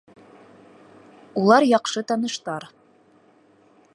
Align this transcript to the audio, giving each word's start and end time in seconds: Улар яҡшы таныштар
Улар 1.41 1.67
яҡшы 1.73 2.05
таныштар 2.13 2.69